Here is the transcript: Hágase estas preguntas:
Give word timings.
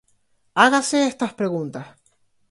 Hágase 0.61 0.99
estas 1.11 1.31
preguntas: 1.39 1.85